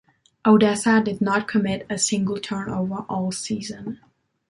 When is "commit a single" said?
1.47-2.39